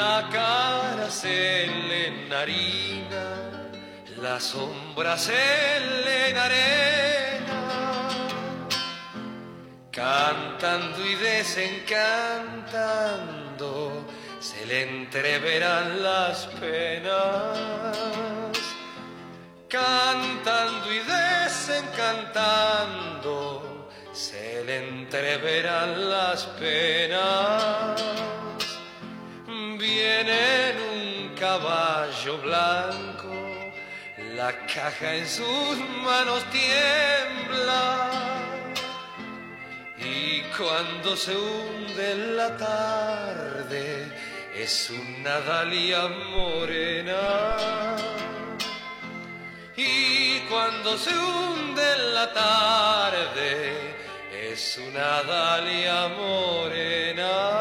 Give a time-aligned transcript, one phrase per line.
[0.00, 3.24] la cara se le enharina,
[4.24, 5.44] la sombra se
[6.04, 7.60] le arena,
[9.90, 13.70] cantando y desencantando
[14.40, 17.58] se le entreverán las penas,
[19.68, 23.38] cantando y desencantando
[24.12, 28.39] se le entreverán las penas.
[30.22, 33.32] Viene en un caballo blanco,
[34.34, 38.10] la caja en sus manos tiembla.
[39.96, 44.12] Y cuando se hunde en la tarde,
[44.54, 47.96] es una dalia morena.
[49.74, 53.94] Y cuando se hunde en la tarde,
[54.50, 57.59] es una dalia morena.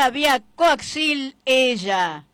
[0.00, 2.24] Ahora vía coaxil ella,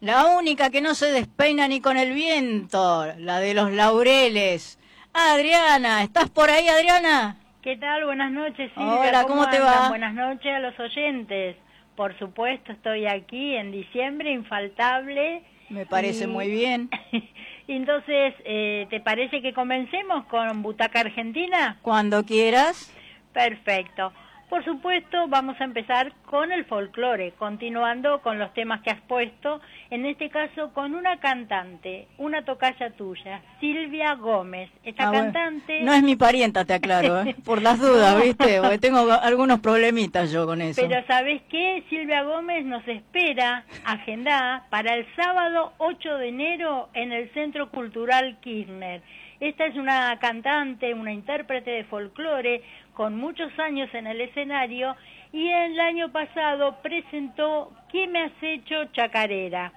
[0.00, 4.78] la única que no se despeina ni con el viento, la de los laureles.
[5.12, 7.36] Adriana, ¿estás por ahí, Adriana?
[7.62, 8.04] ¿Qué tal?
[8.04, 9.08] Buenas noches, Silvia.
[9.08, 9.82] Hola, ¿cómo te andan?
[9.84, 9.88] va?
[9.88, 11.56] Buenas noches a los oyentes.
[11.96, 15.42] Por supuesto, estoy aquí en diciembre, infaltable.
[15.68, 16.90] Me parece Y- muy bien.
[17.66, 21.78] Entonces, eh, ¿te parece que comencemos con Butaca Argentina?
[21.82, 22.94] Cuando quieras.
[23.32, 24.12] Perfecto.
[24.48, 29.60] Por supuesto, vamos a empezar con el folclore, continuando con los temas que has puesto,
[29.90, 34.70] en este caso con una cantante, una tocaya tuya, Silvia Gómez.
[34.84, 35.24] Esta Ah, bueno.
[35.32, 35.80] cantante...
[35.82, 37.34] No es mi parienta, te aclaro, ¿eh?
[37.44, 38.60] por las dudas, ¿viste?
[38.60, 40.80] Porque tengo algunos problemitas yo con eso.
[40.80, 41.82] Pero ¿sabes qué?
[41.90, 48.38] Silvia Gómez nos espera, agendada, para el sábado 8 de enero en el Centro Cultural
[48.40, 49.02] Kirchner.
[49.38, 52.62] Esta es una cantante, una intérprete de folclore
[52.96, 54.96] con muchos años en el escenario
[55.32, 59.72] y el año pasado presentó ¿Qué me has hecho chacarera?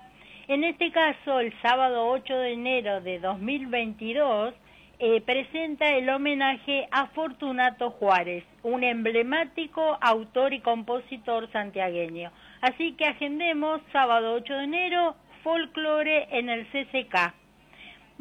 [0.48, 4.54] En este caso, el sábado 8 de enero de 2022,
[5.00, 12.32] eh, presenta el homenaje a Fortunato Juárez, un emblemático autor y compositor santiagueño.
[12.62, 17.39] Así que agendemos sábado 8 de enero, folclore en el CCK.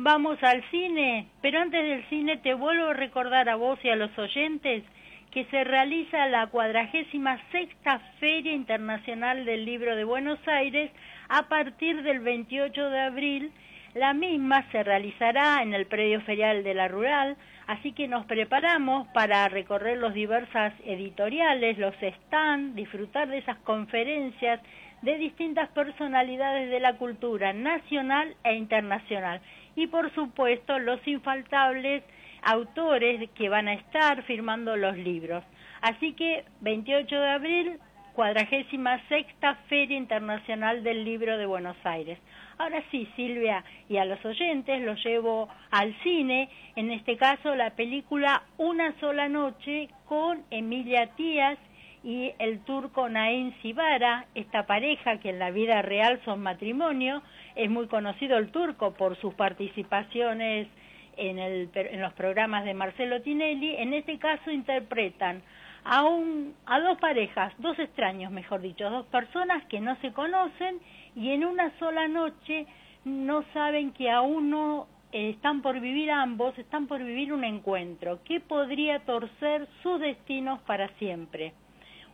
[0.01, 3.97] Vamos al cine, pero antes del cine te vuelvo a recordar a vos y a
[3.97, 4.85] los oyentes
[5.33, 10.93] que se realiza la cuadragésima sexta Feria Internacional del Libro de Buenos Aires
[11.29, 13.53] a partir del 28 de abril.
[13.95, 19.09] La misma se realizará en el predio ferial de la Rural, así que nos preparamos
[19.09, 24.61] para recorrer los diversas editoriales, los stands, disfrutar de esas conferencias
[25.03, 29.41] de distintas personalidades de la cultura nacional e internacional.
[29.79, 32.03] Y por supuesto los infaltables
[32.43, 35.45] autores que van a estar firmando los libros.
[35.83, 37.79] Así que 28 de abril,
[38.13, 42.19] cuadragésima sexta Feria Internacional del Libro de Buenos Aires.
[42.59, 47.71] Ahora sí, Silvia, y a los oyentes los llevo al cine, en este caso la
[47.77, 51.57] película Una sola noche con Emilia Tías
[52.03, 57.23] y el turco Naim Sibara, esta pareja que en la vida real son matrimonio,
[57.55, 60.69] es muy conocido el turco por sus participaciones
[61.17, 65.43] en, el, en los programas de Marcelo Tinelli, en este caso interpretan
[65.85, 70.79] a, un, a dos parejas, dos extraños, mejor dicho, dos personas que no se conocen
[71.17, 72.67] y en una sola noche
[73.05, 78.21] no saben que aún no eh, están por vivir ambos, están por vivir un encuentro
[78.25, 81.55] que podría torcer sus destinos para siempre.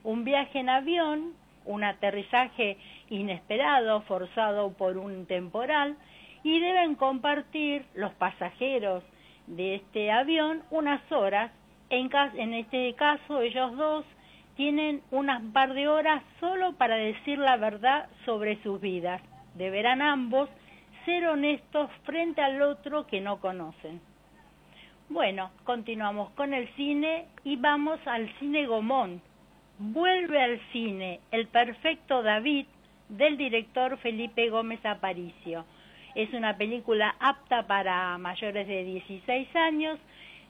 [0.04, 1.32] Un viaje en avión,
[1.64, 2.76] un aterrizaje
[3.10, 5.96] inesperado, forzado por un temporal,
[6.42, 9.02] y deben compartir los pasajeros
[9.46, 11.50] de este avión unas horas.
[11.90, 14.04] En, este caso, ellos dos
[14.56, 19.22] tienen unas par de horas solo para decir la verdad sobre sus vidas.
[19.54, 20.48] Deberán ambos
[21.04, 24.00] ser honestos frente al otro que no conocen.
[25.08, 29.20] Bueno, continuamos con el cine y vamos al cine Gomón.
[29.78, 32.66] Vuelve al cine El Perfecto David
[33.08, 35.64] del director Felipe Gómez Aparicio.
[36.14, 39.98] Es una película apta para mayores de 16 años.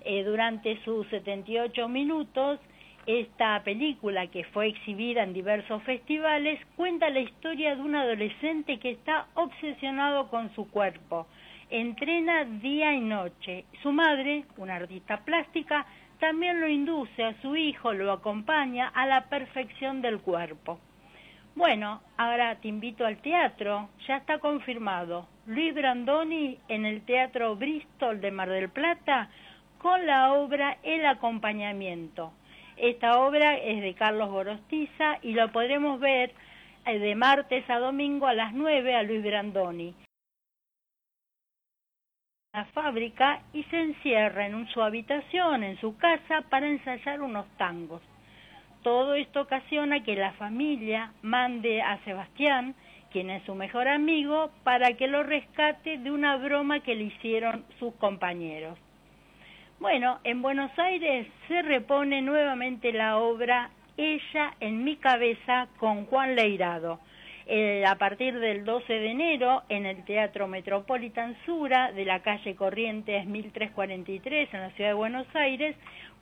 [0.05, 2.61] Eh, durante sus 78 minutos
[3.06, 8.91] Esta película, que fue exhibida en diversos festivales, cuenta la historia de un adolescente que
[8.91, 11.26] está obsesionado con su cuerpo.
[11.71, 13.65] Entrena día y noche.
[13.82, 15.87] Su madre, una artista plástica,
[16.25, 20.81] también lo induce a su hijo, lo acompaña a la perfección del cuerpo.
[21.55, 25.29] Bueno, ahora te invito al teatro, ya está confirmado.
[25.44, 29.29] Luis Brandoni en el Teatro Bristol de Mar del Plata
[29.76, 32.32] con la obra El acompañamiento.
[32.79, 36.32] Esta obra es de Carlos Gorostiza y lo podremos ver
[36.87, 39.94] eh, de martes a domingo a las 9 a Luis Brandoni.
[42.55, 48.01] La fábrica y se encierra en su habitación, en su casa, para ensayar unos tangos.
[48.85, 52.77] Todo esto ocasiona que la familia mande a Sebastián,
[53.11, 57.65] quien es su mejor amigo, para que lo rescate de una broma que le hicieron
[57.81, 58.79] sus compañeros.
[59.81, 66.37] Bueno, en Buenos Aires se repone nuevamente la obra Ella en mi cabeza con Juan
[66.37, 67.00] Leirado.
[67.87, 73.26] A partir del 12 de enero en el Teatro Metropolitan Sura de la calle Corrientes
[73.26, 75.76] 1343 en la ciudad de Buenos Aires,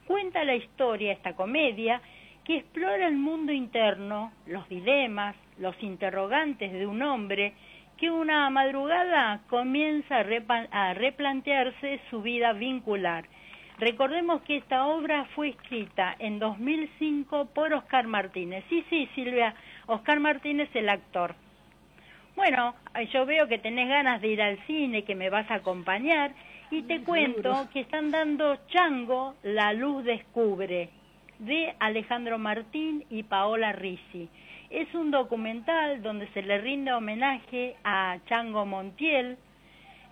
[0.06, 2.00] cuenta la historia, esta comedia,
[2.44, 7.52] que explora el mundo interno, los dilemas, los interrogantes de un hombre
[7.98, 10.25] que una madrugada comienza
[10.72, 13.25] a replantearse su vida vincular
[13.82, 18.64] Recordemos que esta obra fue escrita en 2005 por Oscar Martínez.
[18.68, 19.56] Sí, sí, Silvia,
[19.87, 21.34] Oscar Martínez el actor.
[22.37, 22.75] Bueno,
[23.12, 26.32] yo veo que tenés ganas de ir al cine, que me vas a acompañar,
[26.70, 30.88] y te cuento que están dando Chango, La Luz Descubre,
[31.38, 34.29] de Alejandro Martín y Paola Risi.
[34.70, 39.37] Es un documental donde se le rinde homenaje a Chango Montiel,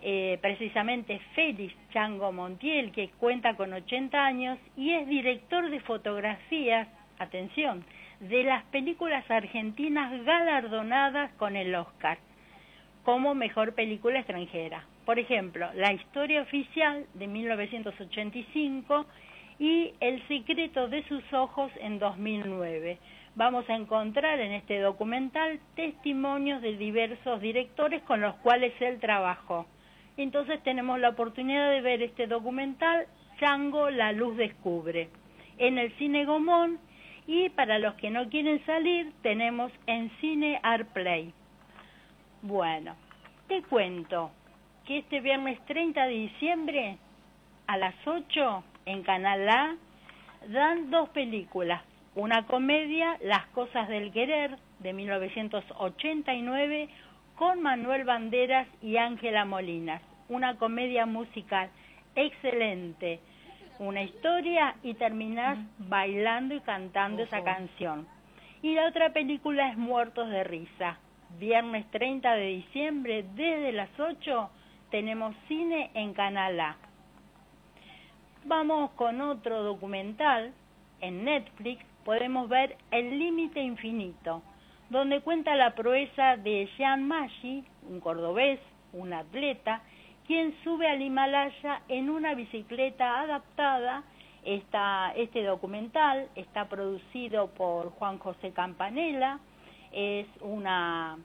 [0.03, 6.87] eh, precisamente Félix Chango Montiel, que cuenta con 80 años y es director de fotografías,
[7.17, 7.83] atención,
[8.21, 12.19] de las películas argentinas galardonadas con el Oscar
[13.03, 14.85] como mejor película extranjera.
[15.05, 19.05] Por ejemplo, La historia oficial de 1985
[19.57, 22.99] y El secreto de sus ojos en 2009.
[23.33, 29.65] Vamos a encontrar en este documental testimonios de diversos directores con los cuales él trabajó.
[30.17, 33.07] Entonces tenemos la oportunidad de ver este documental
[33.39, 35.09] Chango, la luz descubre,
[35.57, 36.77] en el Cine Gomón
[37.27, 41.33] y para los que no quieren salir tenemos en Cine Artplay.
[42.41, 42.95] Bueno,
[43.47, 44.31] te cuento
[44.85, 46.97] que este viernes 30 de diciembre
[47.67, 49.75] a las 8 en Canal A
[50.47, 51.81] dan dos películas,
[52.15, 56.89] una comedia, Las cosas del querer, de 1989,
[57.35, 60.01] con Manuel Banderas y Ángela Molinas.
[60.27, 61.69] Una comedia musical
[62.15, 63.19] excelente,
[63.81, 68.07] una historia y terminas bailando y cantando esa canción.
[68.61, 70.99] Y la otra película es Muertos de Risa.
[71.39, 74.49] Viernes 30 de diciembre, desde las 8,
[74.91, 76.77] tenemos cine en Canal A.
[78.45, 80.53] Vamos con otro documental.
[80.99, 84.43] En Netflix podemos ver El Límite Infinito
[84.91, 88.59] donde cuenta la proeza de Jean Maggi, un cordobés,
[88.91, 89.81] un atleta,
[90.31, 94.01] quien sube al Himalaya en una bicicleta adaptada.
[94.45, 99.39] este documental está producido por Juan José Campanella,
[99.91, 101.17] es una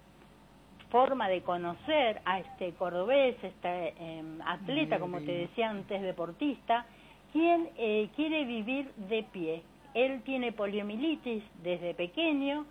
[0.91, 6.85] forma de conocer a este cordobés, este em, atleta, como te decía antes, deportista,
[7.33, 9.63] quien eh, quiere vivir de pie.
[9.95, 12.67] Él tiene poliomielitis desde pequeño,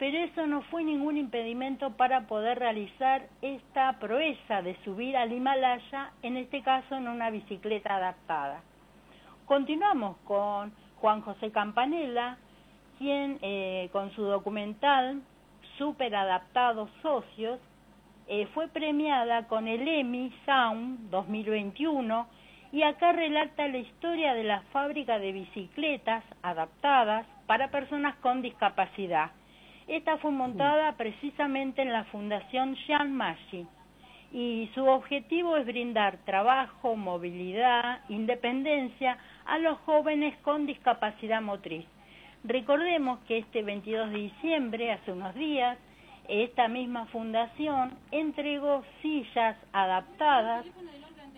[0.00, 6.12] pero eso no fue ningún impedimento para poder realizar esta proeza de subir al Himalaya,
[6.22, 8.62] en este caso en una bicicleta adaptada.
[9.44, 12.38] Continuamos con Juan José Campanella,
[12.96, 15.20] quien eh, con su documental
[15.76, 17.60] Super Adaptados Socios
[18.26, 22.26] eh, fue premiada con el Emmy Sound 2021
[22.72, 29.32] y acá relata la historia de la fábrica de bicicletas adaptadas para personas con discapacidad
[29.90, 33.66] esta fue montada precisamente en la Fundación Jean Maggi
[34.32, 41.84] y su objetivo es brindar trabajo, movilidad, independencia a los jóvenes con discapacidad motriz.
[42.44, 45.76] Recordemos que este 22 de diciembre, hace unos días,
[46.28, 50.64] esta misma fundación entregó sillas adaptadas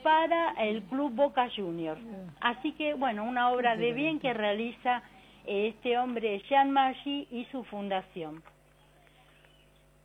[0.03, 2.03] para el Club Boca Juniors.
[2.41, 5.03] Así que, bueno, una obra de bien que realiza
[5.47, 8.43] este hombre Jean Maggi y su fundación.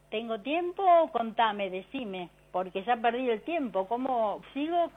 [0.09, 0.83] ¿Tengo tiempo?
[1.11, 3.87] Contame, decime, porque ya perdí el tiempo.
[3.87, 4.91] ¿Cómo sigo?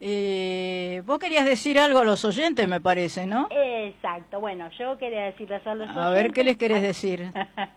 [0.00, 3.48] Eh, vos querías decir algo a los oyentes, me parece, ¿no?
[3.50, 4.40] Exacto.
[4.40, 6.04] Bueno, yo quería decirles a los oyentes...
[6.04, 7.32] A ver, ¿qué les querés decir?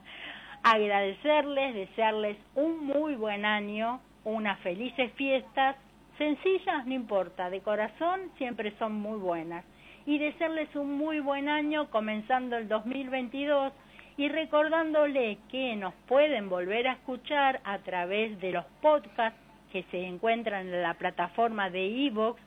[0.63, 5.75] Agradecerles, desearles un muy buen año, unas felices fiestas,
[6.19, 9.65] sencillas, no importa, de corazón siempre son muy buenas.
[10.12, 13.72] Y desearles un muy buen año comenzando el 2022
[14.18, 19.39] y recordándole que nos pueden volver a escuchar a través de los podcasts
[19.72, 22.41] que se encuentran en la plataforma de Evox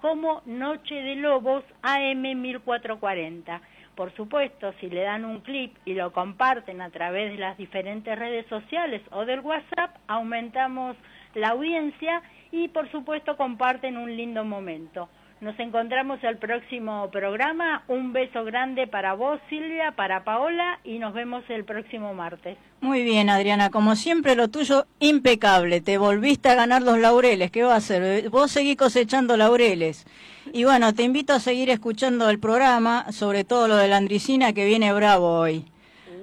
[0.00, 3.60] como Noche de Lobos AM 1440.
[3.96, 8.16] Por supuesto, si le dan un clip y lo comparten a través de las diferentes
[8.16, 10.96] redes sociales o del WhatsApp, aumentamos
[11.34, 12.22] la audiencia
[12.52, 15.08] y por supuesto comparten un lindo momento.
[15.44, 17.82] Nos encontramos el próximo programa.
[17.88, 22.56] Un beso grande para vos, Silvia, para Paola y nos vemos el próximo martes.
[22.80, 23.68] Muy bien, Adriana.
[23.68, 25.82] Como siempre, lo tuyo impecable.
[25.82, 27.50] Te volviste a ganar los laureles.
[27.50, 28.30] ¿Qué va a hacer?
[28.30, 30.06] Vos seguís cosechando laureles.
[30.54, 34.54] Y bueno, te invito a seguir escuchando el programa, sobre todo lo de la Andricina,
[34.54, 35.66] que viene bravo hoy.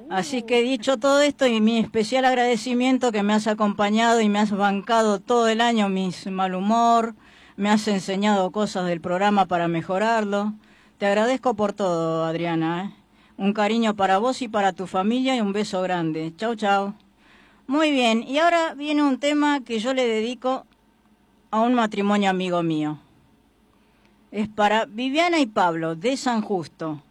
[0.10, 4.40] Así que dicho todo esto y mi especial agradecimiento que me has acompañado y me
[4.40, 7.14] has bancado todo el año mis mal humor,
[7.58, 10.54] me has enseñado cosas del programa para mejorarlo.
[10.98, 12.86] Te agradezco por todo, Adriana.
[12.86, 13.02] ¿eh?
[13.38, 16.34] Un cariño para vos y para tu familia y un beso grande.
[16.38, 16.94] Chau, chau.
[17.68, 20.66] Muy bien, y ahora viene un tema que yo le dedico
[21.52, 23.00] a un matrimonio amigo mío.
[24.32, 27.02] Es para Viviana y Pablo, de San Justo.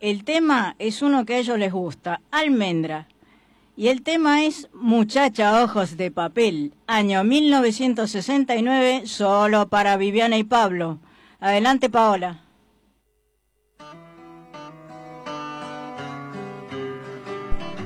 [0.00, 3.06] El tema es uno que a ellos les gusta, Almendra.
[3.74, 10.98] Y el tema es Muchacha Ojos de Papel, año 1969, solo para Viviana y Pablo.
[11.40, 12.42] Adelante, Paola.